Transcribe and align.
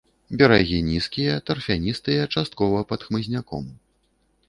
Берагі 0.41 0.79
нізкія, 0.87 1.35
тарфяністыя, 1.51 2.21
часткова 2.37 2.83
пад 2.93 3.01
хмызняком. 3.11 3.73